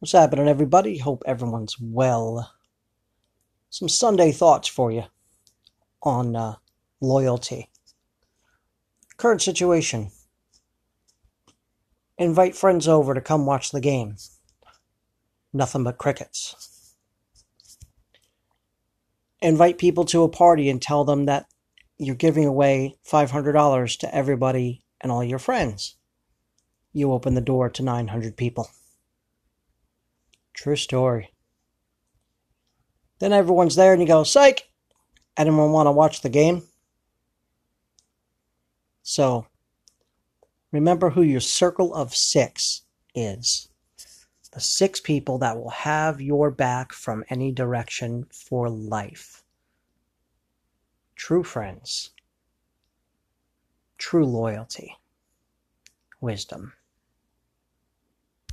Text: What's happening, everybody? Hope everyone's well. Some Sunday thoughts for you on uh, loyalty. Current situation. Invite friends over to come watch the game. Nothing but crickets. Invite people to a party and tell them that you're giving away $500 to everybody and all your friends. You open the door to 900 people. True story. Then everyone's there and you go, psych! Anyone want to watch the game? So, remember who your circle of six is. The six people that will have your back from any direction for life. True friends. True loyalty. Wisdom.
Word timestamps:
What's 0.00 0.12
happening, 0.12 0.48
everybody? 0.48 0.96
Hope 0.96 1.22
everyone's 1.26 1.76
well. 1.78 2.54
Some 3.68 3.90
Sunday 3.90 4.32
thoughts 4.32 4.66
for 4.66 4.90
you 4.90 5.04
on 6.02 6.34
uh, 6.34 6.54
loyalty. 7.02 7.68
Current 9.18 9.42
situation. 9.42 10.10
Invite 12.16 12.56
friends 12.56 12.88
over 12.88 13.12
to 13.12 13.20
come 13.20 13.44
watch 13.44 13.72
the 13.72 13.80
game. 13.82 14.16
Nothing 15.52 15.84
but 15.84 15.98
crickets. 15.98 16.94
Invite 19.42 19.76
people 19.76 20.06
to 20.06 20.22
a 20.22 20.30
party 20.30 20.70
and 20.70 20.80
tell 20.80 21.04
them 21.04 21.26
that 21.26 21.44
you're 21.98 22.14
giving 22.14 22.46
away 22.46 22.96
$500 23.06 23.98
to 23.98 24.14
everybody 24.14 24.82
and 25.02 25.12
all 25.12 25.22
your 25.22 25.38
friends. 25.38 25.96
You 26.94 27.12
open 27.12 27.34
the 27.34 27.42
door 27.42 27.68
to 27.68 27.82
900 27.82 28.38
people. 28.38 28.70
True 30.60 30.76
story. 30.76 31.32
Then 33.18 33.32
everyone's 33.32 33.76
there 33.76 33.94
and 33.94 34.02
you 34.02 34.06
go, 34.06 34.24
psych! 34.24 34.68
Anyone 35.34 35.72
want 35.72 35.86
to 35.86 35.90
watch 35.90 36.20
the 36.20 36.28
game? 36.28 36.64
So, 39.02 39.46
remember 40.70 41.08
who 41.08 41.22
your 41.22 41.40
circle 41.40 41.94
of 41.94 42.14
six 42.14 42.82
is. 43.14 43.70
The 44.52 44.60
six 44.60 45.00
people 45.00 45.38
that 45.38 45.56
will 45.56 45.70
have 45.70 46.20
your 46.20 46.50
back 46.50 46.92
from 46.92 47.24
any 47.30 47.52
direction 47.52 48.26
for 48.30 48.68
life. 48.68 49.42
True 51.16 51.42
friends. 51.42 52.10
True 53.96 54.26
loyalty. 54.26 54.94
Wisdom. 56.20 56.74